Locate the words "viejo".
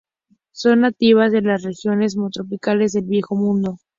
3.05-3.35